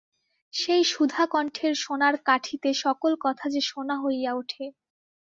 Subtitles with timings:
[0.53, 4.65] সেই সুধাকণ্ঠের সোনার কাঠিতে সকল কথা যে সোনা হইয়া ওঠে।